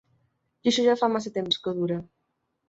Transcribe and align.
I 0.63 0.69
això 0.71 0.85
ja 0.87 0.95
fa 1.01 1.09
massa 1.17 1.33
temps 1.37 1.61
que 1.67 1.75
dura. 1.83 1.99